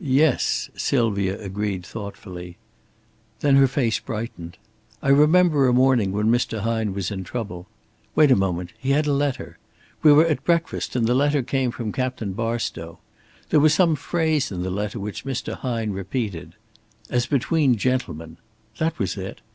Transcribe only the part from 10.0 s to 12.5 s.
We were at breakfast and the letter came from Captain